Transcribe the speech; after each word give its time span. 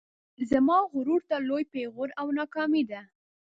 زما 0.49 0.77
غرور 0.93 1.21
ته 1.29 1.35
لوی 1.47 1.63
پیغور 1.73 2.09
او 2.21 2.27
ناکامي 2.37 2.83
ده 2.89 3.01